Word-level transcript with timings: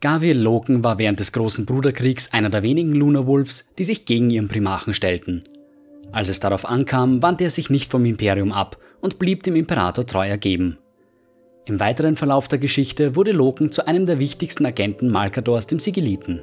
Gaviel 0.00 0.38
Loken 0.38 0.84
war 0.84 0.98
während 0.98 1.20
des 1.20 1.32
Großen 1.32 1.64
Bruderkriegs 1.64 2.32
einer 2.32 2.50
der 2.50 2.62
wenigen 2.62 2.92
Lunar 2.92 3.26
Wolves, 3.26 3.72
die 3.78 3.84
sich 3.84 4.04
gegen 4.04 4.28
ihren 4.28 4.48
Primachen 4.48 4.92
stellten. 4.92 5.44
Als 6.12 6.28
es 6.28 6.38
darauf 6.38 6.66
ankam, 6.66 7.22
wandte 7.22 7.44
er 7.44 7.50
sich 7.50 7.70
nicht 7.70 7.90
vom 7.90 8.04
Imperium 8.04 8.52
ab 8.52 8.76
und 9.00 9.18
blieb 9.18 9.42
dem 9.42 9.56
Imperator 9.56 10.06
treu 10.06 10.28
ergeben. 10.28 10.78
Im 11.64 11.80
weiteren 11.80 12.16
Verlauf 12.16 12.46
der 12.46 12.58
Geschichte 12.58 13.16
wurde 13.16 13.32
Loken 13.32 13.72
zu 13.72 13.86
einem 13.86 14.06
der 14.06 14.18
wichtigsten 14.18 14.66
Agenten 14.66 15.10
Malkadors 15.10 15.66
dem 15.66 15.80
Sigiliten. 15.80 16.42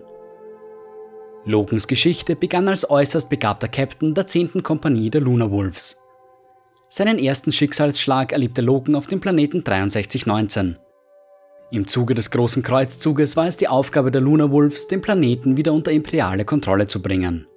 Lokens 1.45 1.87
Geschichte 1.87 2.35
begann 2.35 2.67
als 2.67 2.89
äußerst 2.89 3.29
begabter 3.29 3.67
Captain 3.67 4.13
der 4.13 4.27
10. 4.27 4.63
Kompanie 4.63 5.09
der 5.09 5.21
Lunar 5.21 5.51
Wolves. 5.51 5.97
Seinen 6.89 7.19
ersten 7.19 7.51
Schicksalsschlag 7.51 8.31
erlebte 8.31 8.61
Loken 8.61 8.95
auf 8.95 9.07
dem 9.07 9.19
Planeten 9.19 9.63
6319. 9.63 10.77
Im 11.73 11.87
Zuge 11.87 12.13
des 12.13 12.29
Großen 12.29 12.61
Kreuzzuges 12.61 13.35
war 13.35 13.47
es 13.47 13.57
die 13.57 13.67
Aufgabe 13.67 14.11
der 14.11 14.21
Lunar 14.21 14.51
Wolves, 14.51 14.87
den 14.87 15.01
Planeten 15.01 15.57
wieder 15.57 15.73
unter 15.73 15.91
imperiale 15.91 16.45
Kontrolle 16.45 16.85
zu 16.85 17.01
bringen. 17.01 17.47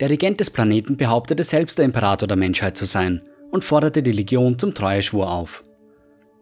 Der 0.00 0.10
Regent 0.10 0.40
des 0.40 0.50
Planeten 0.50 0.96
behauptete 0.96 1.44
selbst 1.44 1.78
der 1.78 1.84
Imperator 1.84 2.26
der 2.26 2.36
Menschheit 2.36 2.76
zu 2.76 2.84
sein 2.84 3.22
und 3.52 3.62
forderte 3.62 4.02
die 4.02 4.10
Legion 4.10 4.58
zum 4.58 4.74
Treueschwur 4.74 5.30
auf. 5.30 5.62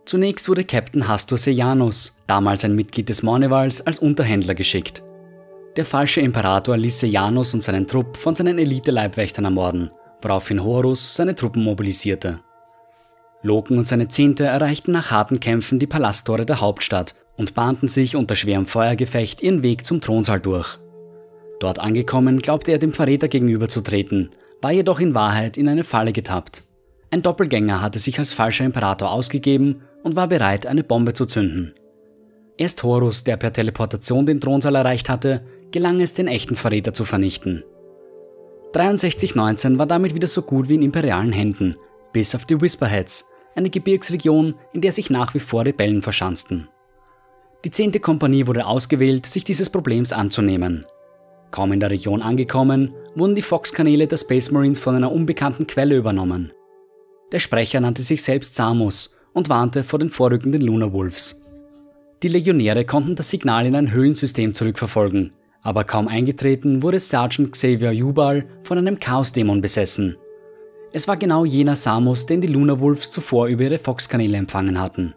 Zunächst 0.07 0.49
wurde 0.49 0.65
Captain 0.65 1.07
Hastur 1.07 1.37
Sejanus, 1.37 2.17
damals 2.27 2.65
ein 2.65 2.75
Mitglied 2.75 3.11
des 3.11 3.23
Mornevals, 3.23 3.87
als 3.87 3.99
Unterhändler 3.99 4.55
geschickt. 4.55 5.03
Der 5.77 5.85
falsche 5.85 6.23
Imperator 6.23 6.79
ließ 6.79 7.01
Sejanus 7.01 7.53
und 7.53 7.63
seinen 7.63 7.87
Trupp 7.87 8.17
von 8.17 8.35
seinen 8.35 8.59
Elite-Leibwächtern 8.59 9.45
ermorden, 9.45 9.91
woraufhin 10.23 10.65
Horus 10.65 11.15
seine 11.15 11.35
Truppen 11.35 11.63
mobilisierte. 11.63 12.41
Loken 13.47 13.79
und 13.79 13.89
seine 13.89 14.09
Zehnte 14.09 14.45
erreichten 14.45 14.93
nach 14.93 15.11
harten 15.11 15.41
Kämpfen 15.41 15.79
die 15.79 15.87
Palasttore 15.87 16.45
der 16.45 16.61
Hauptstadt 16.61 17.15
und 17.37 17.55
bahnten 17.55 17.89
sich 17.89 18.17
unter 18.17 18.37
schwerem 18.37 18.67
Feuergefecht 18.67 19.41
ihren 19.41 19.63
Weg 19.63 19.87
zum 19.87 20.01
Thronsaal 20.01 20.41
durch. 20.41 20.79
Dort 21.61 21.79
angekommen, 21.79 22.41
glaubte 22.41 22.73
er 22.73 22.79
dem 22.79 22.93
Verräter 22.93 23.29
gegenüberzutreten, 23.29 24.31
war 24.61 24.73
jedoch 24.73 25.01
in 25.01 25.15
Wahrheit 25.15 25.57
in 25.57 25.69
eine 25.69 25.85
Falle 25.85 26.13
getappt. 26.13 26.65
Ein 27.11 27.23
Doppelgänger 27.23 27.81
hatte 27.81 27.99
sich 27.99 28.19
als 28.19 28.33
falscher 28.33 28.65
Imperator 28.65 29.11
ausgegeben 29.11 29.83
und 30.03 30.17
war 30.17 30.29
bereit, 30.29 30.67
eine 30.67 30.83
Bombe 30.83 31.13
zu 31.13 31.25
zünden. 31.25 31.75
Erst 32.59 32.83
Horus, 32.83 33.25
der 33.25 33.37
per 33.37 33.53
Teleportation 33.53 34.27
den 34.27 34.41
Thronsaal 34.41 34.75
erreicht 34.75 35.09
hatte, 35.09 35.43
gelang 35.71 36.01
es, 36.01 36.15
den 36.15 36.27
echten 36.27 36.57
Verräter 36.57 36.93
zu 36.93 37.05
vernichten. 37.05 37.63
6319 38.73 39.79
war 39.79 39.87
damit 39.87 40.15
wieder 40.15 40.27
so 40.27 40.43
gut 40.43 40.69
wie 40.69 40.75
in 40.75 40.83
imperialen 40.83 41.33
Händen, 41.33 41.77
bis 42.13 42.35
auf 42.35 42.45
die 42.45 42.61
Whisperheads, 42.61 43.31
eine 43.57 43.71
Gebirgsregion, 43.71 44.55
in 44.73 44.81
der 44.81 44.93
sich 44.93 45.11
nach 45.11 45.35
wie 45.35 45.41
vor 45.41 45.65
Rebellen 45.65 46.03
verschanzten. 46.03 46.69
Die 47.65 47.71
10. 47.71 48.01
Kompanie 48.01 48.47
wurde 48.47 48.67
ausgewählt, 48.67 49.27
sich 49.27 49.43
dieses 49.43 49.71
Problems 49.71 50.13
anzunehmen. 50.13 50.85
Kaum 51.51 51.73
in 51.73 51.81
der 51.81 51.91
Region 51.91 52.23
angekommen, 52.23 52.93
wurden 53.15 53.35
die 53.35 53.43
Fox-Kanäle 53.43 54.07
der 54.07 54.19
Space 54.19 54.51
Marines 54.51 54.79
von 54.79 54.95
einer 54.95 55.11
unbekannten 55.11 55.67
Quelle 55.67 55.97
übernommen. 55.97 56.53
Der 57.33 57.39
Sprecher 57.41 57.81
nannte 57.81 58.03
sich 58.03 58.23
selbst 58.23 58.55
Samus 58.55 59.17
und 59.33 59.49
warnte 59.49 59.83
vor 59.83 59.99
den 59.99 60.11
vorrückenden 60.11 60.61
Lunar 60.61 60.93
Wolves. 60.93 61.43
Die 62.23 62.29
Legionäre 62.29 62.85
konnten 62.85 63.17
das 63.17 63.31
Signal 63.31 63.67
in 63.67 63.75
ein 63.75 63.93
Höhlensystem 63.93 64.55
zurückverfolgen, 64.55 65.33
aber 65.63 65.85
kaum 65.85 66.09
eingetreten 66.09 66.83
wurde 66.83 67.01
Sergeant 67.01 67.53
Xavier 67.53 67.93
Jubal 67.93 68.47
von 68.63 68.79
einem 68.79 68.99
Chaos-Dämon 69.01 69.61
besessen. 69.61 70.17
Es 70.93 71.09
war 71.09 71.17
genau 71.17 71.45
jener 71.45 71.77
Samus, 71.77 72.27
den 72.27 72.41
die 72.41 72.47
Lunar 72.47 72.81
Wolves 72.81 73.11
zuvor 73.11 73.49
über 73.49 73.65
ihre 73.65 73.79
Fox-Kanäle 73.79 74.37
empfangen 74.37 74.81
hatten. 74.81 75.15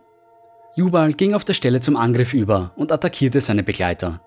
Jubal 0.76 1.14
ging 1.14 1.34
auf 1.34 1.46
der 1.46 1.54
Stelle 1.54 1.80
zum 1.82 1.96
Angriff 1.96 2.34
über 2.34 2.72
und 2.76 2.92
attackierte 2.92 3.42
seine 3.42 3.64
Begleiter. 3.64 4.22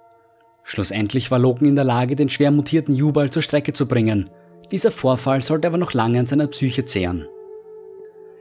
Schlussendlich 0.64 1.30
war 1.30 1.38
Loken 1.38 1.66
in 1.66 1.76
der 1.76 1.84
Lage, 1.84 2.16
den 2.16 2.28
schwer 2.28 2.50
mutierten 2.50 2.94
Jubal 2.94 3.30
zur 3.30 3.42
Strecke 3.42 3.72
zu 3.72 3.86
bringen. 3.86 4.30
Dieser 4.70 4.90
Vorfall 4.90 5.42
sollte 5.42 5.66
aber 5.66 5.78
noch 5.78 5.92
lange 5.92 6.20
an 6.20 6.26
seiner 6.26 6.46
Psyche 6.46 6.84
zehren. 6.84 7.26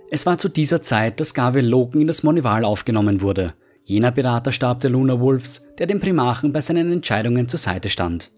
Es 0.09 0.25
war 0.25 0.38
zu 0.38 0.50
dieser 0.50 0.81
Zeit, 0.81 1.19
dass 1.19 1.34
Gavel 1.34 1.66
Loken 1.66 2.01
in 2.01 2.07
das 2.07 2.23
Monival 2.23 2.66
aufgenommen 2.66 3.22
wurde, 3.22 3.53
jener 3.84 4.11
Beraterstab 4.11 4.81
der 4.81 4.90
Lunar 4.90 5.19
Wolves, 5.19 5.66
der 5.78 5.88
dem 5.88 6.00
Primachen 6.00 6.53
bei 6.53 6.61
seinen 6.61 6.91
Entscheidungen 6.91 7.47
zur 7.47 7.59
Seite 7.59 7.90
stand. 7.90 8.31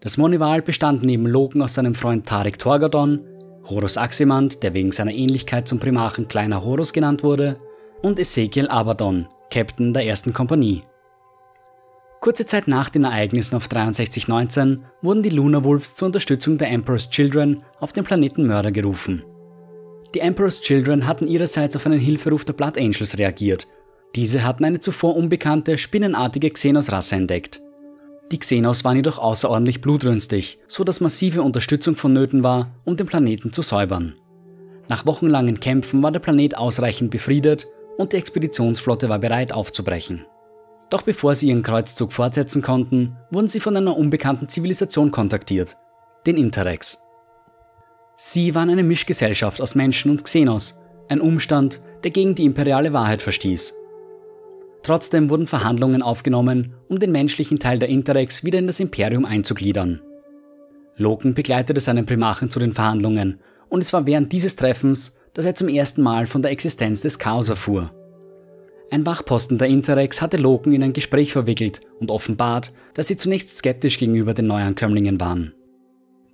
Das 0.00 0.16
Monival 0.16 0.62
bestand 0.62 1.02
neben 1.02 1.26
Loken 1.26 1.62
aus 1.62 1.74
seinem 1.74 1.94
Freund 1.94 2.26
Tarek 2.26 2.58
Torgadon, 2.58 3.20
Horus 3.68 3.96
Aximand, 3.96 4.62
der 4.62 4.74
wegen 4.74 4.92
seiner 4.92 5.12
Ähnlichkeit 5.12 5.66
zum 5.66 5.80
Primachen 5.80 6.28
Kleiner 6.28 6.64
Horus 6.64 6.92
genannt 6.92 7.22
wurde, 7.22 7.56
und 8.02 8.18
Ezekiel 8.18 8.68
Abaddon, 8.68 9.26
Captain 9.50 9.92
der 9.92 10.06
ersten 10.06 10.32
Kompanie. 10.32 10.82
Kurze 12.20 12.46
Zeit 12.46 12.68
nach 12.68 12.88
den 12.88 13.04
Ereignissen 13.04 13.56
auf 13.56 13.64
6319 13.64 14.84
wurden 15.02 15.22
die 15.22 15.30
Lunar 15.30 15.64
Wolves 15.64 15.94
zur 15.94 16.06
Unterstützung 16.06 16.58
der 16.58 16.70
Emperor's 16.70 17.10
Children 17.10 17.62
auf 17.80 17.92
den 17.92 18.04
Planeten 18.04 18.46
Mörder 18.46 18.72
gerufen. 18.72 19.22
Die 20.14 20.20
Emperor's 20.20 20.60
Children 20.60 21.06
hatten 21.06 21.26
ihrerseits 21.26 21.76
auf 21.76 21.86
einen 21.86 21.98
Hilferuf 21.98 22.44
der 22.44 22.52
Blood 22.52 22.78
Angels 22.78 23.18
reagiert 23.18 23.66
diese 24.14 24.44
hatten 24.44 24.64
eine 24.64 24.78
zuvor 24.78 25.16
unbekannte, 25.16 25.76
spinnenartige 25.76 26.50
Xenos-Rasse 26.50 27.16
entdeckt. 27.16 27.60
Die 28.32 28.38
Xenos 28.38 28.84
waren 28.84 28.96
jedoch 28.96 29.18
außerordentlich 29.18 29.80
blutrünstig, 29.80 30.58
so 30.66 30.82
dass 30.82 31.00
massive 31.00 31.42
Unterstützung 31.42 31.96
vonnöten 31.96 32.42
war, 32.42 32.72
um 32.84 32.96
den 32.96 33.06
Planeten 33.06 33.52
zu 33.52 33.62
säubern. 33.62 34.14
Nach 34.88 35.06
wochenlangen 35.06 35.60
Kämpfen 35.60 36.02
war 36.02 36.10
der 36.10 36.20
Planet 36.20 36.56
ausreichend 36.56 37.10
befriedet 37.10 37.66
und 37.96 38.12
die 38.12 38.16
Expeditionsflotte 38.16 39.08
war 39.08 39.18
bereit 39.18 39.52
aufzubrechen. 39.52 40.24
Doch 40.90 41.02
bevor 41.02 41.34
sie 41.34 41.48
ihren 41.48 41.62
Kreuzzug 41.62 42.12
fortsetzen 42.12 42.62
konnten, 42.62 43.16
wurden 43.30 43.48
sie 43.48 43.60
von 43.60 43.76
einer 43.76 43.96
unbekannten 43.96 44.48
Zivilisation 44.48 45.10
kontaktiert, 45.10 45.76
den 46.26 46.36
Interrex. 46.36 47.02
Sie 48.16 48.54
waren 48.54 48.70
eine 48.70 48.82
Mischgesellschaft 48.84 49.60
aus 49.60 49.74
Menschen 49.74 50.10
und 50.10 50.24
Xenos, 50.24 50.80
ein 51.08 51.20
Umstand, 51.20 51.80
der 52.04 52.10
gegen 52.10 52.34
die 52.34 52.44
imperiale 52.44 52.92
Wahrheit 52.92 53.22
verstieß 53.22 53.74
Trotzdem 54.84 55.30
wurden 55.30 55.46
Verhandlungen 55.46 56.02
aufgenommen, 56.02 56.74
um 56.88 57.00
den 57.00 57.10
menschlichen 57.10 57.58
Teil 57.58 57.78
der 57.78 57.88
Interrex 57.88 58.44
wieder 58.44 58.58
in 58.58 58.66
das 58.66 58.80
Imperium 58.80 59.24
einzugliedern. 59.24 60.02
Loken 60.96 61.32
begleitete 61.32 61.80
seinen 61.80 62.04
Primachen 62.06 62.50
zu 62.50 62.60
den 62.60 62.74
Verhandlungen 62.74 63.40
und 63.70 63.82
es 63.82 63.94
war 63.94 64.06
während 64.06 64.30
dieses 64.30 64.56
Treffens, 64.56 65.16
dass 65.32 65.46
er 65.46 65.54
zum 65.54 65.68
ersten 65.68 66.02
Mal 66.02 66.26
von 66.26 66.42
der 66.42 66.52
Existenz 66.52 67.00
des 67.00 67.18
Chaos 67.18 67.48
erfuhr. 67.48 67.92
Ein 68.90 69.06
Wachposten 69.06 69.56
der 69.56 69.68
Interrex 69.68 70.20
hatte 70.20 70.36
Loken 70.36 70.74
in 70.74 70.82
ein 70.82 70.92
Gespräch 70.92 71.32
verwickelt 71.32 71.80
und 71.98 72.10
offenbart, 72.10 72.72
dass 72.92 73.08
sie 73.08 73.16
zunächst 73.16 73.56
skeptisch 73.56 73.98
gegenüber 73.98 74.34
den 74.34 74.46
Neuankömmlingen 74.46 75.18
waren. 75.18 75.54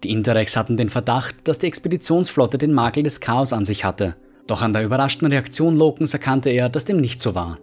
Die 0.02 0.10
Interrex 0.10 0.56
hatten 0.56 0.76
den 0.76 0.90
Verdacht, 0.90 1.36
dass 1.44 1.60
die 1.60 1.68
Expeditionsflotte 1.68 2.58
den 2.58 2.74
Makel 2.74 3.04
des 3.04 3.20
Chaos 3.20 3.52
an 3.52 3.64
sich 3.64 3.84
hatte, 3.84 4.16
doch 4.48 4.60
an 4.60 4.72
der 4.72 4.82
überraschten 4.82 5.28
Reaktion 5.28 5.76
Lokens 5.76 6.12
erkannte 6.14 6.50
er, 6.50 6.68
dass 6.68 6.84
dem 6.84 7.00
nicht 7.00 7.20
so 7.20 7.36
war. 7.36 7.58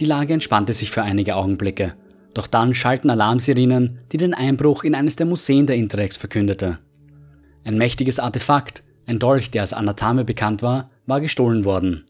Die 0.00 0.04
Lage 0.04 0.34
entspannte 0.34 0.72
sich 0.72 0.90
für 0.90 1.02
einige 1.02 1.36
Augenblicke, 1.36 1.94
doch 2.34 2.48
dann 2.48 2.74
schalten 2.74 3.10
Alarmsirenen, 3.10 4.00
die 4.10 4.16
den 4.16 4.34
Einbruch 4.34 4.82
in 4.82 4.94
eines 4.94 5.16
der 5.16 5.26
Museen 5.26 5.66
der 5.66 5.76
Interrex 5.76 6.16
verkündete. 6.16 6.78
Ein 7.64 7.78
mächtiges 7.78 8.18
Artefakt, 8.18 8.82
ein 9.06 9.18
Dolch, 9.18 9.50
der 9.50 9.62
als 9.62 9.72
Anathame 9.72 10.24
bekannt 10.24 10.62
war, 10.62 10.88
war 11.06 11.20
gestohlen 11.20 11.64
worden. 11.64 12.04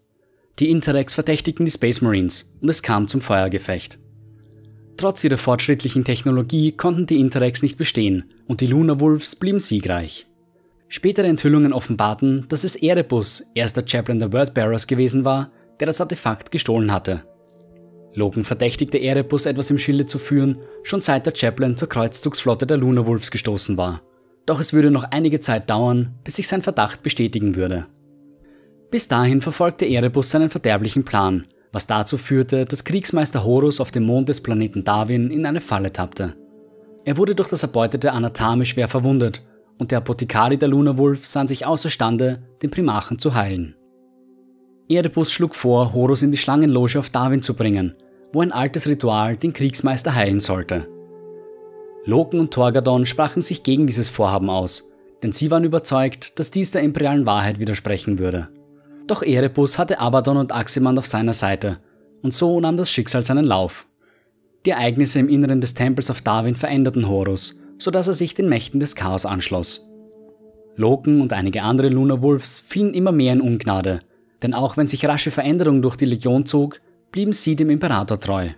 Die 0.58 0.70
Interrex 0.70 1.14
verdächtigten 1.14 1.66
die 1.66 1.72
Space 1.72 2.00
Marines 2.00 2.54
und 2.60 2.68
es 2.68 2.82
kam 2.82 3.06
zum 3.06 3.20
Feuergefecht. 3.20 3.98
Trotz 4.96 5.24
ihrer 5.24 5.36
fortschrittlichen 5.36 6.04
Technologie 6.04 6.72
konnten 6.72 7.06
die 7.06 7.18
Interrex 7.20 7.62
nicht 7.62 7.76
bestehen 7.76 8.24
und 8.46 8.60
die 8.60 8.68
Lunar 8.68 9.00
Wolves 9.00 9.36
blieben 9.36 9.60
siegreich. 9.60 10.26
Spätere 10.88 11.26
Enthüllungen 11.26 11.72
offenbarten, 11.72 12.46
dass 12.48 12.62
es 12.62 12.76
Erebus, 12.76 13.50
erster 13.54 13.82
Chaplain 13.84 14.20
der 14.20 14.32
Wordbearers 14.32 14.86
gewesen 14.86 15.24
war, 15.24 15.50
der 15.80 15.88
das 15.88 16.00
Artefakt 16.00 16.52
gestohlen 16.52 16.92
hatte. 16.92 17.24
Logan 18.14 18.44
verdächtigte 18.44 18.98
Erebus 18.98 19.46
etwas 19.46 19.70
im 19.70 19.78
Schilde 19.78 20.06
zu 20.06 20.18
führen, 20.18 20.58
schon 20.82 21.00
seit 21.00 21.26
der 21.26 21.34
Chaplain 21.34 21.76
zur 21.76 21.88
Kreuzzugsflotte 21.88 22.66
der 22.66 22.76
Lunar 22.76 23.06
Wolves 23.06 23.30
gestoßen 23.30 23.76
war. 23.76 24.02
Doch 24.46 24.60
es 24.60 24.72
würde 24.72 24.90
noch 24.90 25.04
einige 25.04 25.40
Zeit 25.40 25.70
dauern, 25.70 26.12
bis 26.22 26.36
sich 26.36 26.46
sein 26.46 26.62
Verdacht 26.62 27.02
bestätigen 27.02 27.56
würde. 27.56 27.86
Bis 28.90 29.08
dahin 29.08 29.40
verfolgte 29.40 29.86
Erebus 29.86 30.30
seinen 30.30 30.50
verderblichen 30.50 31.04
Plan, 31.04 31.46
was 31.72 31.86
dazu 31.86 32.16
führte, 32.18 32.66
dass 32.66 32.84
Kriegsmeister 32.84 33.44
Horus 33.44 33.80
auf 33.80 33.90
dem 33.90 34.04
Mond 34.04 34.28
des 34.28 34.40
Planeten 34.40 34.84
Darwin 34.84 35.30
in 35.30 35.46
eine 35.46 35.60
Falle 35.60 35.92
tappte. 35.92 36.34
Er 37.04 37.16
wurde 37.16 37.34
durch 37.34 37.48
das 37.48 37.62
erbeutete 37.62 38.12
Anathame 38.12 38.64
schwer 38.64 38.86
verwundet 38.86 39.42
und 39.78 39.90
der 39.90 39.98
Apothekari 39.98 40.56
der 40.56 40.68
Lunar 40.68 40.98
Wolf 40.98 41.26
sahen 41.26 41.48
sich 41.48 41.66
außerstande, 41.66 42.42
den 42.62 42.70
Primachen 42.70 43.18
zu 43.18 43.34
heilen. 43.34 43.74
Erebus 44.88 45.32
schlug 45.32 45.54
vor, 45.54 45.92
Horus 45.92 46.22
in 46.22 46.30
die 46.30 46.38
Schlangenloge 46.38 46.98
auf 46.98 47.10
Darwin 47.10 47.42
zu 47.42 47.54
bringen, 47.54 47.94
wo 48.34 48.40
ein 48.40 48.52
altes 48.52 48.86
Ritual 48.86 49.36
den 49.36 49.52
Kriegsmeister 49.52 50.14
heilen 50.14 50.40
sollte. 50.40 50.88
Loken 52.04 52.40
und 52.40 52.52
Torgadon 52.52 53.06
sprachen 53.06 53.40
sich 53.40 53.62
gegen 53.62 53.86
dieses 53.86 54.10
Vorhaben 54.10 54.50
aus, 54.50 54.90
denn 55.22 55.32
sie 55.32 55.50
waren 55.50 55.64
überzeugt, 55.64 56.38
dass 56.38 56.50
dies 56.50 56.70
der 56.70 56.82
imperialen 56.82 57.24
Wahrheit 57.24 57.58
widersprechen 57.58 58.18
würde. 58.18 58.48
Doch 59.06 59.22
Erebus 59.22 59.78
hatte 59.78 60.00
Abaddon 60.00 60.36
und 60.36 60.54
Aximand 60.54 60.98
auf 60.98 61.06
seiner 61.06 61.32
Seite, 61.32 61.78
und 62.22 62.34
so 62.34 62.60
nahm 62.60 62.76
das 62.76 62.90
Schicksal 62.90 63.22
seinen 63.22 63.44
Lauf. 63.44 63.86
Die 64.66 64.70
Ereignisse 64.70 65.18
im 65.18 65.28
Inneren 65.28 65.60
des 65.60 65.74
Tempels 65.74 66.10
of 66.10 66.22
Darwin 66.22 66.54
veränderten 66.54 67.08
Horus, 67.08 67.60
sodass 67.78 68.08
er 68.08 68.14
sich 68.14 68.34
den 68.34 68.48
Mächten 68.48 68.80
des 68.80 68.94
Chaos 68.94 69.26
anschloss. 69.26 69.88
Loken 70.76 71.20
und 71.20 71.32
einige 71.32 71.62
andere 71.62 71.88
Lunar 71.88 72.22
Wolves 72.22 72.64
fielen 72.66 72.94
immer 72.94 73.12
mehr 73.12 73.34
in 73.34 73.40
Ungnade, 73.40 74.00
denn 74.42 74.54
auch 74.54 74.76
wenn 74.76 74.86
sich 74.86 75.06
rasche 75.06 75.30
Veränderung 75.30 75.82
durch 75.82 75.96
die 75.96 76.06
Legion 76.06 76.46
zog, 76.46 76.80
blieben 77.14 77.32
sie 77.32 77.54
dem 77.54 77.70
Imperator 77.70 78.18
treu. 78.18 78.48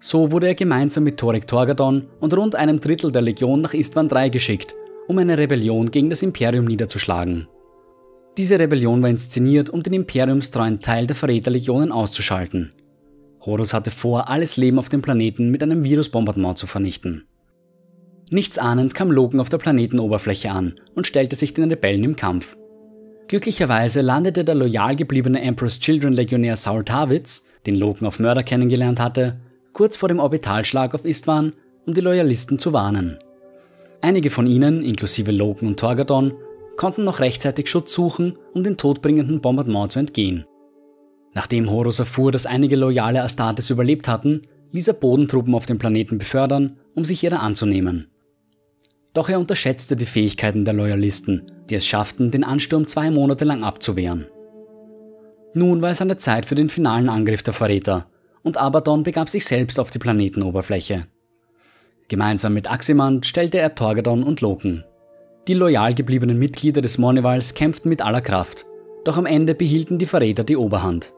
So 0.00 0.32
wurde 0.32 0.48
er 0.48 0.56
gemeinsam 0.56 1.04
mit 1.04 1.18
Torek 1.18 1.46
Torgadon 1.46 2.04
und 2.18 2.36
rund 2.36 2.56
einem 2.56 2.80
Drittel 2.80 3.12
der 3.12 3.22
Legion 3.22 3.60
nach 3.60 3.74
Istvan 3.74 4.10
III 4.12 4.28
geschickt, 4.28 4.74
um 5.06 5.18
eine 5.18 5.38
Rebellion 5.38 5.92
gegen 5.92 6.10
das 6.10 6.22
Imperium 6.22 6.64
niederzuschlagen. 6.64 7.46
Diese 8.36 8.58
Rebellion 8.58 9.00
war 9.02 9.08
inszeniert, 9.08 9.70
um 9.70 9.84
den 9.84 9.92
imperiumstreuen 9.92 10.80
Teil 10.80 11.06
der 11.06 11.14
Verräterlegionen 11.14 11.92
auszuschalten. 11.92 12.72
Horus 13.46 13.72
hatte 13.72 13.92
vor, 13.92 14.28
alles 14.28 14.56
Leben 14.56 14.80
auf 14.80 14.88
dem 14.88 15.00
Planeten 15.00 15.48
mit 15.50 15.62
einem 15.62 15.84
Virusbombardement 15.84 16.58
zu 16.58 16.66
vernichten. 16.66 17.24
Nichtsahnend 18.30 18.96
kam 18.96 19.12
Logan 19.12 19.38
auf 19.38 19.48
der 19.48 19.58
Planetenoberfläche 19.58 20.50
an 20.50 20.74
und 20.96 21.06
stellte 21.06 21.36
sich 21.36 21.54
den 21.54 21.70
Rebellen 21.70 22.02
im 22.02 22.16
Kampf. 22.16 22.56
Glücklicherweise 23.28 24.00
landete 24.00 24.44
der 24.44 24.56
loyal 24.56 24.96
gebliebene 24.96 25.40
Emperor's 25.40 25.78
Children 25.78 26.14
Legionär 26.14 26.56
Saul 26.56 26.84
Tawitz, 26.84 27.46
den 27.66 27.76
Logan 27.76 28.06
auf 28.06 28.18
Mörder 28.18 28.42
kennengelernt 28.42 29.00
hatte, 29.00 29.40
kurz 29.72 29.96
vor 29.96 30.08
dem 30.08 30.18
Orbitalschlag 30.18 30.94
auf 30.94 31.04
Istvan, 31.04 31.52
um 31.86 31.94
die 31.94 32.00
Loyalisten 32.00 32.58
zu 32.58 32.72
warnen. 32.72 33.18
Einige 34.00 34.30
von 34.30 34.46
ihnen, 34.46 34.82
inklusive 34.82 35.30
Logan 35.30 35.68
und 35.68 35.80
Torgadon, 35.80 36.32
konnten 36.76 37.04
noch 37.04 37.20
rechtzeitig 37.20 37.68
Schutz 37.68 37.92
suchen, 37.92 38.38
um 38.54 38.64
dem 38.64 38.76
todbringenden 38.76 39.40
Bombardement 39.40 39.92
zu 39.92 39.98
entgehen. 39.98 40.44
Nachdem 41.34 41.70
Horus 41.70 41.98
erfuhr, 41.98 42.32
dass 42.32 42.46
einige 42.46 42.76
loyale 42.76 43.22
Astartes 43.22 43.70
überlebt 43.70 44.08
hatten, 44.08 44.42
ließ 44.72 44.88
er 44.88 44.94
Bodentruppen 44.94 45.54
auf 45.54 45.66
den 45.66 45.78
Planeten 45.78 46.18
befördern, 46.18 46.78
um 46.94 47.04
sich 47.04 47.22
ihrer 47.22 47.40
anzunehmen. 47.40 48.08
Doch 49.12 49.28
er 49.28 49.40
unterschätzte 49.40 49.96
die 49.96 50.06
Fähigkeiten 50.06 50.64
der 50.64 50.74
Loyalisten, 50.74 51.42
die 51.68 51.74
es 51.74 51.86
schafften, 51.86 52.30
den 52.30 52.44
Ansturm 52.44 52.86
zwei 52.86 53.10
Monate 53.10 53.44
lang 53.44 53.64
abzuwehren. 53.64 54.26
Nun 55.52 55.82
war 55.82 55.90
es 55.90 56.00
an 56.00 56.08
der 56.08 56.18
Zeit 56.18 56.46
für 56.46 56.54
den 56.54 56.68
finalen 56.68 57.08
Angriff 57.08 57.42
der 57.42 57.54
Verräter, 57.54 58.06
und 58.42 58.56
Abaddon 58.56 59.02
begab 59.02 59.28
sich 59.28 59.44
selbst 59.44 59.80
auf 59.80 59.90
die 59.90 59.98
Planetenoberfläche. 59.98 61.06
Gemeinsam 62.08 62.54
mit 62.54 62.70
Aximand 62.70 63.26
stellte 63.26 63.58
er 63.58 63.74
Torgadon 63.74 64.22
und 64.22 64.40
Loken. 64.40 64.84
Die 65.48 65.54
loyal 65.54 65.94
gebliebenen 65.94 66.38
Mitglieder 66.38 66.82
des 66.82 66.98
Monivals 66.98 67.54
kämpften 67.54 67.88
mit 67.88 68.02
aller 68.02 68.20
Kraft, 68.20 68.66
doch 69.04 69.16
am 69.16 69.26
Ende 69.26 69.54
behielten 69.54 69.98
die 69.98 70.06
Verräter 70.06 70.44
die 70.44 70.56
Oberhand. 70.56 71.12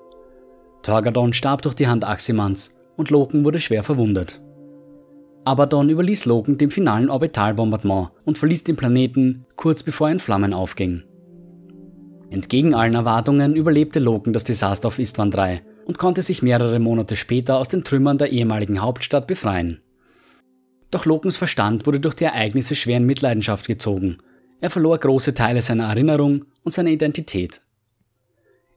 Torgadon 0.82 1.32
starb 1.32 1.62
durch 1.62 1.74
die 1.74 1.86
Hand 1.86 2.04
Aximands 2.04 2.78
und 2.96 3.10
Loken 3.10 3.44
wurde 3.44 3.60
schwer 3.60 3.82
verwundet. 3.82 4.40
Abaddon 5.44 5.90
überließ 5.90 6.24
Loken 6.24 6.56
dem 6.56 6.70
finalen 6.70 7.10
Orbitalbombardement 7.10 8.10
und 8.24 8.38
verließ 8.38 8.64
den 8.64 8.76
Planeten 8.76 9.44
kurz 9.56 9.82
bevor 9.82 10.08
er 10.08 10.12
in 10.12 10.18
Flammen 10.20 10.54
aufging. 10.54 11.02
Entgegen 12.32 12.72
allen 12.72 12.94
Erwartungen 12.94 13.54
überlebte 13.54 13.98
Loken 13.98 14.32
das 14.32 14.42
Desaster 14.42 14.88
auf 14.88 14.98
Istvan 14.98 15.30
3 15.30 15.60
und 15.84 15.98
konnte 15.98 16.22
sich 16.22 16.40
mehrere 16.40 16.78
Monate 16.78 17.14
später 17.14 17.58
aus 17.58 17.68
den 17.68 17.84
Trümmern 17.84 18.16
der 18.16 18.32
ehemaligen 18.32 18.80
Hauptstadt 18.80 19.26
befreien. 19.26 19.82
Doch 20.90 21.04
Lokens 21.04 21.36
Verstand 21.36 21.84
wurde 21.84 22.00
durch 22.00 22.14
die 22.14 22.24
Ereignisse 22.24 22.74
schwer 22.74 22.96
in 22.96 23.04
Mitleidenschaft 23.04 23.66
gezogen. 23.66 24.16
Er 24.62 24.70
verlor 24.70 24.96
große 24.96 25.34
Teile 25.34 25.60
seiner 25.60 25.88
Erinnerung 25.88 26.46
und 26.62 26.72
seiner 26.72 26.88
Identität. 26.88 27.60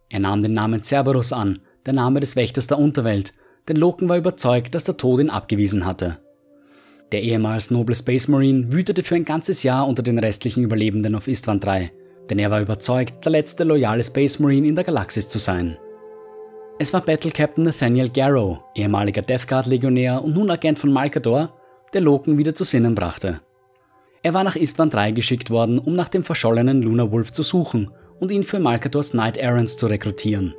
Er 0.10 0.19
nahm 0.19 0.42
den 0.42 0.51
Namen 0.51 0.84
Cerberus 0.84 1.31
an, 1.31 1.58
der 1.86 1.94
Name 1.94 2.19
des 2.19 2.36
Wächters 2.36 2.68
der 2.68 2.78
Unterwelt, 2.78 3.31
denn 3.69 3.78
Loken 3.78 4.10
war 4.10 4.18
überzeugt, 4.18 4.75
dass 4.75 4.84
der 4.84 4.98
Tod 4.98 5.22
ihn 5.22 5.30
abgewiesen 5.30 5.86
hatte. 5.86 6.18
Der 7.13 7.24
ehemals 7.24 7.72
noble 7.72 7.96
Space 7.96 8.28
Marine 8.28 8.74
wütete 8.74 9.01
für 9.01 9.16
ein 9.16 9.24
ganzes 9.24 9.63
Jahr 9.63 9.88
unter 9.88 10.04
den 10.04 10.19
restlichen 10.19 10.62
Überlebenden 10.62 11.16
auf 11.16 11.30
Istvan 11.30 11.62
3, 11.62 11.92
denn 12.30 12.39
er 12.39 12.51
war 12.51 12.62
überzeugt, 12.62 13.24
der 13.25 13.31
letzte 13.31 13.63
loyale 13.63 14.04
Space 14.04 14.39
Marine 14.39 14.68
in 14.68 14.75
der 14.75 14.83
Galaxis 14.83 15.27
zu 15.27 15.38
sein. 15.38 15.77
Es 16.77 16.94
war 16.94 17.01
Battle 17.01 17.31
Captain 17.31 17.63
Nathaniel 17.63 18.10
Garrow, 18.10 18.60
ehemaliger 18.75 19.22
Death 19.22 19.48
Guard 19.48 19.68
Legionär 19.68 20.22
und 20.24 20.36
nun 20.36 20.51
Agent 20.51 20.77
von 20.77 20.92
Malkador, 20.92 21.54
der 21.94 22.01
Loken 22.01 22.38
wieder 22.38 22.54
zu 22.54 22.63
Sinnen 22.66 22.95
brachte. 22.95 23.39
Er 24.24 24.33
war 24.33 24.44
nach 24.44 24.56
Istvan 24.56 24.89
3 24.89 25.12
geschickt 25.12 25.50
worden, 25.50 25.80
um 25.80 25.95
nach 25.95 26.10
dem 26.10 26.24
verschollenen 26.24 26.81
Lunar 26.81 27.12
Wolf 27.12 27.31
zu 27.31 27.44
suchen 27.44 27.92
und 28.19 28.31
ihn 28.31 28.44
für 28.44 28.60
Malkadors 28.60 29.12
Knight 29.12 29.38
Errants 29.38 29.77
zu 29.77 29.88
rekrutieren. 29.88 30.54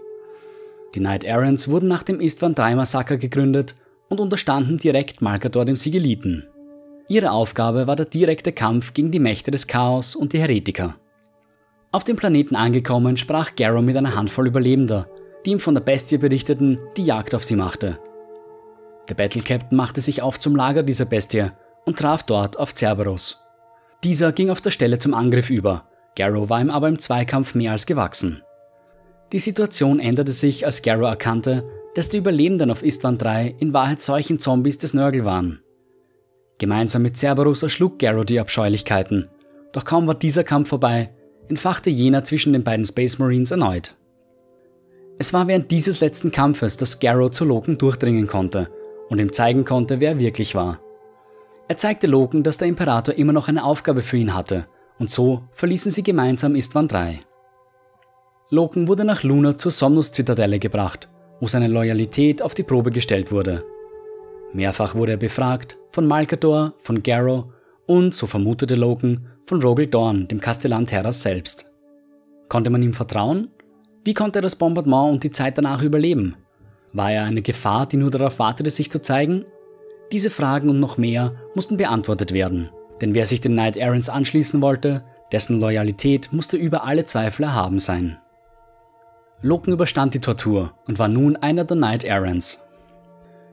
Die 0.94 1.00
Knight 1.00 1.24
Errants 1.24 1.68
wurden 1.68 1.88
nach 1.88 2.02
dem 2.02 2.20
Istvan 2.20 2.54
3 2.54 2.76
Massaker 2.76 3.18
gegründet 3.18 3.74
und 4.08 4.20
unterstanden 4.20 4.78
direkt 4.78 5.20
Malkador 5.20 5.64
dem 5.64 5.76
Sigiliten. 5.76 6.46
Ihre 7.08 7.32
Aufgabe 7.32 7.86
war 7.86 7.96
der 7.96 8.06
direkte 8.06 8.52
Kampf 8.52 8.94
gegen 8.94 9.10
die 9.10 9.18
Mächte 9.18 9.50
des 9.50 9.66
Chaos 9.66 10.16
und 10.16 10.32
die 10.32 10.40
Heretiker. 10.40 10.96
Auf 11.96 12.04
dem 12.04 12.16
Planeten 12.16 12.56
angekommen 12.56 13.16
sprach 13.16 13.56
Garrow 13.56 13.82
mit 13.82 13.96
einer 13.96 14.14
Handvoll 14.14 14.48
Überlebender, 14.48 15.08
die 15.46 15.52
ihm 15.52 15.60
von 15.60 15.72
der 15.72 15.80
Bestie 15.80 16.18
berichteten, 16.18 16.78
die 16.94 17.06
Jagd 17.06 17.34
auf 17.34 17.42
sie 17.42 17.56
machte. 17.56 17.98
Der 19.08 19.14
Battle 19.14 19.40
Captain 19.40 19.78
machte 19.78 20.02
sich 20.02 20.20
auf 20.20 20.38
zum 20.38 20.54
Lager 20.54 20.82
dieser 20.82 21.06
Bestie 21.06 21.46
und 21.86 21.98
traf 21.98 22.22
dort 22.22 22.58
auf 22.58 22.74
Cerberus. 22.74 23.42
Dieser 24.04 24.32
ging 24.32 24.50
auf 24.50 24.60
der 24.60 24.72
Stelle 24.72 24.98
zum 24.98 25.14
Angriff 25.14 25.48
über, 25.48 25.88
Garrow 26.16 26.50
war 26.50 26.60
ihm 26.60 26.68
aber 26.68 26.86
im 26.88 26.98
Zweikampf 26.98 27.54
mehr 27.54 27.72
als 27.72 27.86
gewachsen. 27.86 28.42
Die 29.32 29.38
Situation 29.38 29.98
änderte 29.98 30.32
sich, 30.32 30.66
als 30.66 30.82
Garrow 30.82 31.08
erkannte, 31.08 31.64
dass 31.94 32.10
die 32.10 32.18
Überlebenden 32.18 32.70
auf 32.70 32.82
Istvan 32.82 33.16
3 33.16 33.54
in 33.58 33.72
Wahrheit 33.72 34.02
solchen 34.02 34.38
Zombies 34.38 34.76
des 34.76 34.92
Nörgel 34.92 35.24
waren. 35.24 35.62
Gemeinsam 36.58 37.00
mit 37.00 37.16
Cerberus 37.16 37.62
erschlug 37.62 37.98
Garrow 37.98 38.26
die 38.26 38.38
Abscheulichkeiten, 38.38 39.30
doch 39.72 39.86
kaum 39.86 40.06
war 40.06 40.14
dieser 40.14 40.44
Kampf 40.44 40.68
vorbei, 40.68 41.15
entfachte 41.48 41.90
jener 41.90 42.24
zwischen 42.24 42.52
den 42.52 42.64
beiden 42.64 42.84
Space 42.84 43.18
Marines 43.18 43.50
erneut. 43.50 43.94
Es 45.18 45.32
war 45.32 45.48
während 45.48 45.70
dieses 45.70 46.00
letzten 46.00 46.30
Kampfes, 46.30 46.76
dass 46.76 47.00
Garrow 47.00 47.30
zu 47.30 47.44
Loken 47.44 47.78
durchdringen 47.78 48.26
konnte 48.26 48.68
und 49.08 49.18
ihm 49.18 49.32
zeigen 49.32 49.64
konnte, 49.64 50.00
wer 50.00 50.10
er 50.10 50.18
wirklich 50.18 50.54
war. 50.54 50.80
Er 51.68 51.76
zeigte 51.76 52.06
Loken, 52.06 52.42
dass 52.42 52.58
der 52.58 52.68
Imperator 52.68 53.14
immer 53.14 53.32
noch 53.32 53.48
eine 53.48 53.64
Aufgabe 53.64 54.02
für 54.02 54.16
ihn 54.16 54.34
hatte, 54.34 54.66
und 54.98 55.10
so 55.10 55.42
verließen 55.52 55.90
sie 55.90 56.02
gemeinsam 56.02 56.54
Istvan 56.54 56.88
3. 56.88 57.20
Loken 58.50 58.88
wurde 58.88 59.04
nach 59.04 59.24
Luna 59.24 59.56
zur 59.56 59.72
Somnus-Zitadelle 59.72 60.58
gebracht, 60.58 61.08
wo 61.40 61.46
seine 61.46 61.68
Loyalität 61.68 62.42
auf 62.42 62.54
die 62.54 62.62
Probe 62.62 62.90
gestellt 62.90 63.32
wurde. 63.32 63.64
Mehrfach 64.52 64.94
wurde 64.94 65.12
er 65.12 65.18
befragt, 65.18 65.78
von 65.90 66.06
Malkador, 66.06 66.74
von 66.78 67.02
Garrow 67.02 67.46
und, 67.86 68.14
so 68.14 68.26
vermutete 68.26 68.74
Loken, 68.74 69.28
von 69.46 69.62
Rogel 69.62 69.86
Dorn, 69.86 70.28
dem 70.28 70.40
Kastellan 70.40 70.86
Terras 70.86 71.22
selbst. 71.22 71.70
Konnte 72.48 72.70
man 72.70 72.82
ihm 72.82 72.94
vertrauen 72.94 73.48
wie 74.06 74.14
konnte 74.14 74.38
er 74.38 74.42
das 74.42 74.54
Bombardement 74.54 75.14
und 75.14 75.24
die 75.24 75.32
Zeit 75.32 75.58
danach 75.58 75.82
überleben? 75.82 76.36
War 76.92 77.10
er 77.10 77.24
eine 77.24 77.42
Gefahr, 77.42 77.86
die 77.86 77.96
nur 77.96 78.12
darauf 78.12 78.38
wartete, 78.38 78.70
sich 78.70 78.88
zu 78.88 79.02
zeigen? 79.02 79.46
Diese 80.12 80.30
Fragen 80.30 80.70
und 80.70 80.78
noch 80.78 80.96
mehr 80.96 81.32
mussten 81.56 81.76
beantwortet 81.76 82.32
werden. 82.32 82.70
Denn 83.00 83.14
wer 83.14 83.26
sich 83.26 83.40
den 83.40 83.54
Knight 83.54 83.76
Errants 83.76 84.08
anschließen 84.08 84.62
wollte, 84.62 85.02
dessen 85.32 85.60
Loyalität 85.60 86.32
musste 86.32 86.56
über 86.56 86.84
alle 86.84 87.04
Zweifel 87.04 87.42
erhaben 87.42 87.80
sein. 87.80 88.16
Loken 89.42 89.72
überstand 89.72 90.14
die 90.14 90.20
Tortur 90.20 90.74
und 90.86 91.00
war 91.00 91.08
nun 91.08 91.34
einer 91.34 91.64
der 91.64 91.76
Knight 91.76 92.04
Errants. 92.04 92.64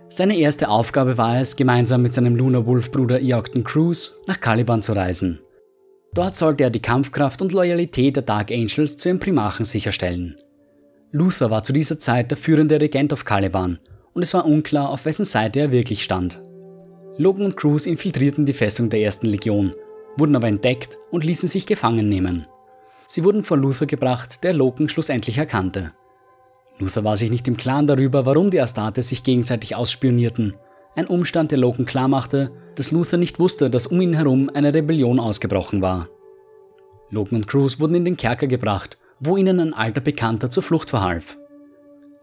Seine 0.08 0.38
erste 0.38 0.70
Aufgabe 0.70 1.18
war 1.18 1.40
es, 1.40 1.56
gemeinsam 1.56 2.04
mit 2.04 2.14
seinem 2.14 2.36
Lunar 2.36 2.68
Wolf 2.68 2.92
Bruder 2.92 3.20
Eocton 3.20 3.64
Cruz 3.64 4.16
nach 4.28 4.40
Caliban 4.40 4.84
zu 4.84 4.94
reisen 4.94 5.40
Dort 6.14 6.36
sollte 6.36 6.64
er 6.64 6.70
die 6.70 6.82
Kampfkraft 6.82 7.42
und 7.42 7.54
Loyalität 7.54 8.16
der 8.16 8.24
Dark 8.24 8.52
Angels 8.52 8.98
zu 8.98 9.10
ihrem 9.10 9.20
Primarchen 9.20 9.66
sicherstellen. 9.66 10.36
Luther 11.12 11.50
war 11.50 11.64
zu 11.64 11.74
dieser 11.74 12.00
Zeit 12.00 12.30
der 12.30 12.38
führende 12.38 12.80
Regent 12.80 13.14
auf 13.14 13.26
Caliban 13.26 13.80
und 14.14 14.22
es 14.22 14.34
war 14.34 14.46
unklar, 14.46 14.90
auf 14.90 15.06
wessen 15.06 15.26
Seite 15.26 15.60
er 15.60 15.72
wirklich 15.72 16.04
stand. 16.04 16.42
Logan 17.18 17.46
und 17.46 17.58
Cruz 17.58 17.86
infiltrierten 17.86 18.46
die 18.46 18.54
Festung 18.54 18.90
der 18.90 19.02
ersten 19.02 19.28
Legion, 19.28 19.74
wurden 20.18 20.36
aber 20.36 20.48
entdeckt 20.48 20.98
und 21.12 21.24
ließen 21.24 21.50
sich 21.50 21.66
gefangen 21.66 22.10
nehmen. 22.10 22.46
Sie 23.06 23.24
wurden 23.24 23.44
vor 23.44 23.58
Luther 23.58 23.86
gebracht, 23.86 24.44
der 24.44 24.54
Logan 24.54 24.90
schlussendlich 24.90 25.38
erkannte. 25.38 25.94
Luther 26.80 27.04
war 27.04 27.18
sich 27.18 27.30
nicht 27.30 27.48
im 27.48 27.58
Klaren 27.58 27.88
darüber, 27.88 28.26
warum 28.26 28.50
die 28.50 28.62
Astartes 28.62 29.10
sich 29.10 29.24
gegenseitig 29.24 29.76
ausspionierten, 29.76 30.56
ein 30.96 31.08
Umstand, 31.08 31.52
der 31.52 31.60
Logan 31.60 31.86
klarmachte, 31.86 32.52
dass 32.76 32.92
Luther 32.92 33.18
nicht 33.18 33.40
wusste, 33.40 33.70
dass 33.70 33.88
um 33.88 34.02
ihn 34.02 34.14
herum 34.14 34.50
eine 34.54 34.74
Rebellion 34.74 35.20
ausgebrochen 35.20 35.82
war. 35.82 36.08
Logan 37.10 37.38
und 37.38 37.48
Cruz 37.48 37.80
wurden 37.80 37.96
in 37.96 38.06
den 38.06 38.18
Kerker 38.18 38.48
gebracht, 38.48 38.98
wo 39.20 39.38
ihnen 39.38 39.60
ein 39.60 39.74
alter 39.74 40.02
Bekannter 40.02 40.50
zur 40.50 40.64
Flucht 40.64 40.90
verhalf. 40.90 41.38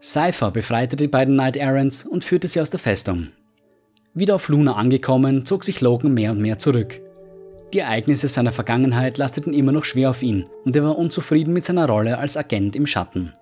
Cypher 0.01 0.51
befreite 0.51 0.95
die 0.95 1.07
beiden 1.07 1.35
Knight 1.35 1.57
Errants 1.57 2.05
und 2.05 2.23
führte 2.23 2.47
sie 2.47 2.59
aus 2.59 2.69
der 2.69 2.79
Festung. 2.79 3.27
Wieder 4.13 4.35
auf 4.35 4.49
Luna 4.49 4.73
angekommen, 4.75 5.45
zog 5.45 5.63
sich 5.63 5.79
Logan 5.81 6.13
mehr 6.13 6.31
und 6.31 6.41
mehr 6.41 6.59
zurück. 6.59 6.99
Die 7.73 7.79
Ereignisse 7.79 8.27
seiner 8.27 8.51
Vergangenheit 8.51 9.17
lasteten 9.17 9.53
immer 9.53 9.71
noch 9.71 9.85
schwer 9.85 10.09
auf 10.09 10.21
ihn 10.21 10.45
und 10.65 10.75
er 10.75 10.83
war 10.83 10.97
unzufrieden 10.97 11.53
mit 11.53 11.63
seiner 11.63 11.87
Rolle 11.87 12.17
als 12.17 12.35
Agent 12.35 12.75
im 12.75 12.85
Schatten. 12.85 13.33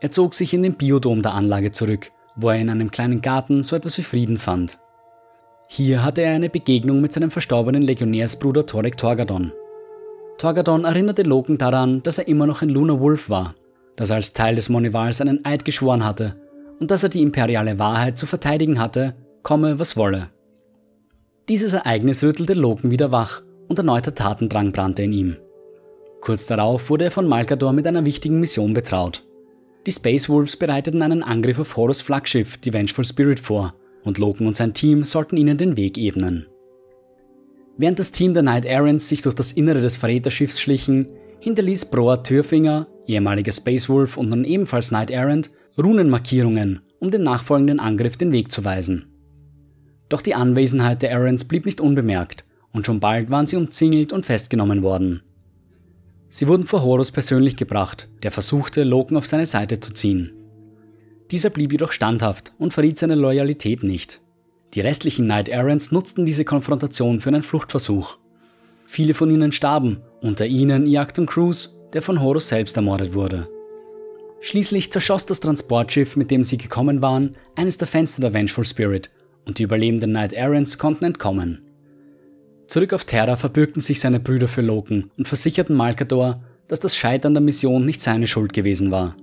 Er 0.00 0.10
zog 0.10 0.34
sich 0.34 0.52
in 0.52 0.62
den 0.62 0.74
Biodom 0.74 1.22
der 1.22 1.34
Anlage 1.34 1.70
zurück 1.70 2.10
wo 2.36 2.50
er 2.50 2.58
in 2.58 2.70
einem 2.70 2.90
kleinen 2.90 3.22
Garten 3.22 3.62
so 3.62 3.74
etwas 3.74 3.98
wie 3.98 4.02
Frieden 4.02 4.38
fand. 4.38 4.78
Hier 5.68 6.04
hatte 6.04 6.22
er 6.22 6.34
eine 6.34 6.48
Begegnung 6.48 7.00
mit 7.00 7.12
seinem 7.12 7.30
verstorbenen 7.30 7.82
Legionärsbruder 7.82 8.66
Torek 8.66 8.96
Torgadon. 8.96 9.52
Torgadon 10.38 10.84
erinnerte 10.84 11.22
Loken 11.22 11.58
daran, 11.58 12.02
dass 12.02 12.18
er 12.18 12.28
immer 12.28 12.46
noch 12.46 12.62
ein 12.62 12.68
Lunar 12.68 13.00
Wolf 13.00 13.28
war, 13.28 13.54
dass 13.96 14.10
er 14.10 14.16
als 14.16 14.32
Teil 14.32 14.54
des 14.54 14.68
Monivals 14.68 15.20
einen 15.20 15.44
Eid 15.44 15.64
geschworen 15.64 16.04
hatte 16.04 16.36
und 16.78 16.90
dass 16.90 17.02
er 17.02 17.08
die 17.08 17.22
imperiale 17.22 17.78
Wahrheit 17.78 18.16
zu 18.16 18.26
verteidigen 18.26 18.78
hatte, 18.78 19.14
komme 19.42 19.78
was 19.78 19.96
wolle. 19.96 20.30
Dieses 21.48 21.72
Ereignis 21.72 22.22
rüttelte 22.22 22.54
Loken 22.54 22.90
wieder 22.90 23.10
wach 23.10 23.42
und 23.68 23.78
erneuter 23.78 24.14
Tatendrang 24.14 24.72
brannte 24.72 25.02
in 25.02 25.12
ihm. 25.12 25.36
Kurz 26.20 26.46
darauf 26.46 26.90
wurde 26.90 27.04
er 27.04 27.10
von 27.10 27.26
Malkador 27.26 27.72
mit 27.72 27.86
einer 27.86 28.04
wichtigen 28.04 28.40
Mission 28.40 28.74
betraut. 28.74 29.24
Die 29.86 29.92
Space 29.92 30.28
Wolves 30.28 30.56
bereiteten 30.56 31.02
einen 31.02 31.22
Angriff 31.22 31.58
auf 31.58 31.76
Horus 31.76 32.00
Flaggschiff, 32.00 32.56
die 32.56 32.72
Vengeful 32.72 33.04
Spirit, 33.04 33.38
vor, 33.38 33.74
und 34.06 34.18
Loken 34.18 34.46
und 34.46 34.56
sein 34.56 34.72
Team 34.72 35.04
sollten 35.04 35.36
ihnen 35.36 35.58
den 35.58 35.76
Weg 35.76 35.98
ebnen. 35.98 36.46
Während 37.76 37.98
das 37.98 38.12
Team 38.12 38.32
der 38.32 38.42
Knight 38.42 38.64
Errants 38.64 39.08
sich 39.08 39.20
durch 39.20 39.34
das 39.34 39.52
Innere 39.52 39.82
des 39.82 39.96
Verräterschiffs 39.96 40.60
schlichen, 40.60 41.08
hinterließ 41.40 41.86
Broa 41.86 42.18
Türfinger, 42.18 42.86
ehemaliger 43.06 43.52
Space 43.52 43.88
Wolf 43.88 44.16
und 44.16 44.30
nun 44.30 44.44
ebenfalls 44.44 44.88
Knight 44.88 45.10
Errant, 45.10 45.50
Runenmarkierungen, 45.76 46.80
um 47.00 47.10
dem 47.10 47.22
nachfolgenden 47.22 47.80
Angriff 47.80 48.16
den 48.16 48.32
Weg 48.32 48.50
zu 48.50 48.64
weisen. 48.64 49.06
Doch 50.08 50.22
die 50.22 50.34
Anwesenheit 50.34 51.02
der 51.02 51.10
Errants 51.10 51.44
blieb 51.44 51.66
nicht 51.66 51.80
unbemerkt 51.80 52.44
und 52.72 52.86
schon 52.86 53.00
bald 53.00 53.28
waren 53.30 53.46
sie 53.46 53.56
umzingelt 53.56 54.12
und 54.12 54.24
festgenommen 54.24 54.82
worden. 54.82 55.22
Sie 56.28 56.48
wurden 56.48 56.64
vor 56.64 56.82
Horus 56.82 57.10
persönlich 57.10 57.56
gebracht, 57.56 58.08
der 58.22 58.30
versuchte, 58.30 58.84
Loken 58.84 59.16
auf 59.16 59.26
seine 59.26 59.46
Seite 59.46 59.80
zu 59.80 59.92
ziehen. 59.92 60.35
Dieser 61.30 61.50
blieb 61.50 61.72
jedoch 61.72 61.92
standhaft 61.92 62.52
und 62.58 62.72
verriet 62.72 62.98
seine 62.98 63.14
Loyalität 63.14 63.82
nicht. 63.82 64.20
Die 64.74 64.80
restlichen 64.80 65.24
Knight 65.24 65.48
Errants 65.48 65.90
nutzten 65.90 66.26
diese 66.26 66.44
Konfrontation 66.44 67.20
für 67.20 67.30
einen 67.30 67.42
Fluchtversuch. 67.42 68.18
Viele 68.84 69.14
von 69.14 69.30
ihnen 69.30 69.52
starben, 69.52 70.02
unter 70.20 70.46
ihnen 70.46 70.86
Iacton 70.86 71.26
Cruz, 71.26 71.78
der 71.92 72.02
von 72.02 72.20
Horus 72.20 72.48
selbst 72.48 72.76
ermordet 72.76 73.14
wurde. 73.14 73.48
Schließlich 74.40 74.92
zerschoss 74.92 75.26
das 75.26 75.40
Transportschiff, 75.40 76.14
mit 76.14 76.30
dem 76.30 76.44
sie 76.44 76.58
gekommen 76.58 77.02
waren, 77.02 77.36
eines 77.56 77.78
der 77.78 77.88
Fenster 77.88 78.20
der 78.20 78.34
Vengeful 78.34 78.66
Spirit 78.66 79.10
und 79.46 79.58
die 79.58 79.64
überlebenden 79.64 80.10
Knight 80.10 80.32
Errants 80.32 80.78
konnten 80.78 81.04
entkommen. 81.04 81.62
Zurück 82.68 82.92
auf 82.92 83.04
Terra 83.04 83.36
verbürgten 83.36 83.80
sich 83.80 84.00
seine 84.00 84.20
Brüder 84.20 84.48
für 84.48 84.60
Loken 84.60 85.10
und 85.16 85.26
versicherten 85.26 85.74
Malkador, 85.74 86.42
dass 86.68 86.80
das 86.80 86.96
Scheitern 86.96 87.34
der 87.34 87.42
Mission 87.42 87.84
nicht 87.84 88.02
seine 88.02 88.26
Schuld 88.26 88.52
gewesen 88.52 88.90
war. 88.90 89.16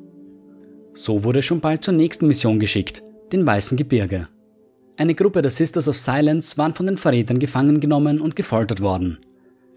So 0.94 1.24
wurde 1.24 1.42
schon 1.42 1.60
bald 1.60 1.84
zur 1.84 1.94
nächsten 1.94 2.28
Mission 2.28 2.60
geschickt, 2.60 3.02
den 3.32 3.46
Weißen 3.46 3.78
Gebirge. 3.78 4.28
Eine 4.96 5.16
Gruppe 5.16 5.42
der 5.42 5.50
Sisters 5.50 5.88
of 5.88 5.98
Silence 5.98 6.58
waren 6.58 6.74
von 6.74 6.86
den 6.86 6.98
Verrätern 6.98 7.40
gefangen 7.40 7.80
genommen 7.80 8.22
und 8.22 8.36
gefoltert 8.36 8.80
worden. 8.80 9.18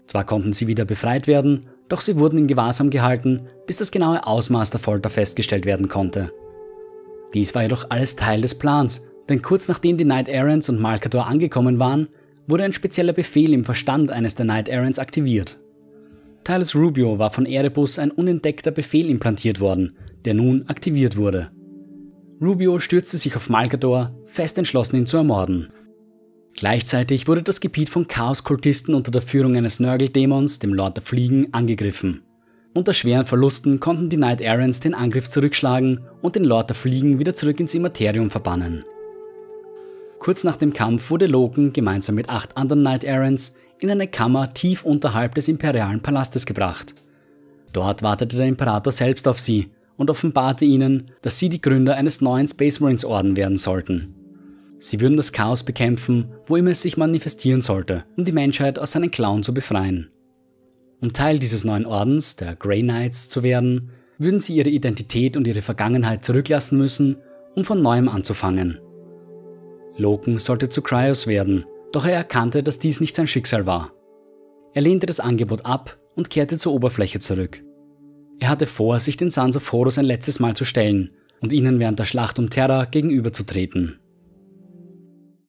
Zwar 0.05 0.25
konnten 0.25 0.53
sie 0.53 0.67
wieder 0.67 0.85
befreit 0.85 1.25
werden, 1.25 1.65
doch 1.89 2.01
sie 2.01 2.17
wurden 2.17 2.37
in 2.37 2.47
Gewahrsam 2.47 2.91
gehalten, 2.91 3.47
bis 3.65 3.77
das 3.77 3.91
genaue 3.91 4.25
Ausmaß 4.27 4.69
der 4.69 4.79
Folter 4.79 5.09
festgestellt 5.09 5.65
werden 5.65 5.87
konnte. 5.87 6.31
Dies 7.33 7.55
war 7.55 7.63
jedoch 7.63 7.87
alles 7.89 8.15
Teil 8.15 8.41
des 8.41 8.55
Plans, 8.55 9.07
denn 9.27 9.41
kurz 9.41 9.67
nachdem 9.67 9.97
die 9.97 10.03
Knight 10.03 10.27
Errants 10.27 10.69
und 10.69 10.79
Malkador 10.79 11.25
angekommen 11.25 11.79
waren, 11.79 12.07
wurde 12.45 12.63
ein 12.63 12.73
spezieller 12.73 13.13
Befehl 13.13 13.53
im 13.53 13.65
Verstand 13.65 14.11
eines 14.11 14.35
der 14.35 14.45
Knight 14.45 14.69
Errants 14.69 14.99
aktiviert. 14.99 15.57
Teils 16.47 16.75
Rubio 16.75 17.19
war 17.19 17.29
von 17.29 17.45
Erebus 17.45 17.99
ein 17.99 18.09
unentdeckter 18.09 18.71
Befehl 18.71 19.09
implantiert 19.09 19.59
worden, 19.59 19.97
der 20.23 20.33
nun 20.33 20.63
aktiviert 20.69 21.17
wurde. 21.17 21.51
Rubio 22.41 22.79
stürzte 22.79 23.17
sich 23.17 23.35
auf 23.35 23.49
Malkador, 23.49 24.15
fest 24.27 24.57
entschlossen 24.57 24.95
ihn 24.95 25.05
zu 25.05 25.17
ermorden. 25.17 25.67
Gleichzeitig 26.53 27.27
wurde 27.27 27.43
das 27.43 27.59
Gebiet 27.59 27.89
von 27.89 28.07
Chaos-Kultisten 28.07 28.95
unter 28.95 29.11
der 29.11 29.21
Führung 29.21 29.57
eines 29.57 29.81
Nörgeldämons, 29.81 30.59
dem 30.59 30.73
Lord 30.73 30.95
der 30.95 31.03
Fliegen, 31.03 31.53
angegriffen. 31.53 32.21
Unter 32.73 32.93
schweren 32.93 33.25
Verlusten 33.25 33.81
konnten 33.81 34.07
die 34.07 34.15
Knight 34.15 34.39
Errants 34.39 34.79
den 34.79 34.93
Angriff 34.93 35.27
zurückschlagen 35.27 35.99
und 36.21 36.37
den 36.37 36.45
Lord 36.45 36.69
der 36.69 36.77
Fliegen 36.77 37.19
wieder 37.19 37.35
zurück 37.35 37.59
ins 37.59 37.75
Immaterium 37.75 38.29
verbannen. 38.29 38.85
Kurz 40.19 40.45
nach 40.45 40.55
dem 40.55 40.71
Kampf 40.71 41.09
wurde 41.09 41.27
Loken 41.27 41.73
gemeinsam 41.73 42.15
mit 42.15 42.29
acht 42.29 42.55
anderen 42.55 42.83
Knight 42.83 43.03
Errants 43.03 43.57
in 43.79 43.89
eine 43.89 44.07
Kammer 44.07 44.53
tief 44.53 44.83
unterhalb 44.83 45.35
des 45.35 45.47
imperialen 45.47 46.01
Palastes 46.01 46.45
gebracht. 46.45 46.95
Dort 47.73 48.01
wartete 48.01 48.37
der 48.37 48.47
Imperator 48.47 48.91
selbst 48.91 49.27
auf 49.27 49.39
sie 49.39 49.69
und 49.97 50.09
offenbarte 50.09 50.65
ihnen, 50.65 51.05
dass 51.21 51.37
sie 51.37 51.49
die 51.49 51.61
Gründer 51.61 51.95
eines 51.95 52.21
neuen 52.21 52.47
Space 52.47 52.79
Marines 52.79 53.05
Orden 53.05 53.35
werden 53.35 53.57
sollten. 53.57 54.13
Sie 54.79 54.99
würden 54.99 55.17
das 55.17 55.31
Chaos 55.31 55.63
bekämpfen, 55.63 56.33
wo 56.45 56.55
immer 56.55 56.71
es 56.71 56.83
sich 56.83 56.97
manifestieren 56.97 57.61
sollte, 57.61 58.05
um 58.15 58.25
die 58.25 58.31
Menschheit 58.31 58.77
aus 58.77 58.91
seinen 58.91 59.11
Klauen 59.11 59.43
zu 59.43 59.53
befreien. 59.53 60.11
Um 61.01 61.13
Teil 61.13 61.39
dieses 61.39 61.63
neuen 61.63 61.85
Ordens, 61.85 62.35
der 62.35 62.55
Grey 62.55 62.81
Knights, 62.81 63.29
zu 63.29 63.43
werden, 63.43 63.91
würden 64.19 64.39
sie 64.39 64.55
ihre 64.55 64.69
Identität 64.69 65.37
und 65.37 65.45
ihre 65.47 65.61
Vergangenheit 65.61 66.25
zurücklassen 66.25 66.77
müssen, 66.77 67.17
um 67.55 67.63
von 67.63 67.81
neuem 67.81 68.09
anzufangen. 68.09 68.79
Loken 69.97 70.37
sollte 70.39 70.69
zu 70.69 70.81
Kryos 70.81 71.27
werden, 71.27 71.65
doch 71.91 72.05
er 72.05 72.13
erkannte, 72.13 72.63
dass 72.63 72.79
dies 72.79 72.99
nicht 72.99 73.15
sein 73.15 73.27
Schicksal 73.27 73.65
war. 73.65 73.91
Er 74.73 74.81
lehnte 74.81 75.05
das 75.05 75.19
Angebot 75.19 75.65
ab 75.65 75.97
und 76.15 76.29
kehrte 76.29 76.57
zur 76.57 76.73
Oberfläche 76.73 77.19
zurück. 77.19 77.63
Er 78.39 78.49
hatte 78.49 78.67
vor, 78.67 78.99
sich 78.99 79.17
den 79.17 79.29
Sons 79.29 79.57
of 79.57 79.71
Horus 79.71 79.97
ein 79.97 80.05
letztes 80.05 80.39
Mal 80.39 80.55
zu 80.55 80.65
stellen 80.65 81.11
und 81.41 81.53
ihnen 81.53 81.79
während 81.79 81.99
der 81.99 82.05
Schlacht 82.05 82.39
um 82.39 82.49
Terra 82.49 82.85
gegenüberzutreten. 82.85 83.99